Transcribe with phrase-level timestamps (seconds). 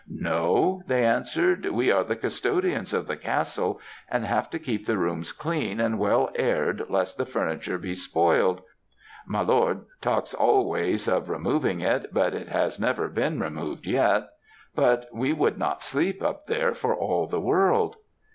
[0.09, 1.63] "'No,' they answered.
[1.67, 5.99] 'We are the custodians of the castle and have to keep the rooms clean and
[5.99, 8.63] well aired lest the furniture be spoiled
[9.27, 14.29] my lord talks always of removing it, but it has never been removed yet
[14.73, 17.95] but we would not sleep up there for all the world.'